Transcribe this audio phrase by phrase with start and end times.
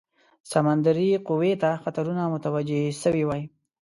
[0.51, 3.43] سمندري قوې ته خطرونه متوجه سوي وای.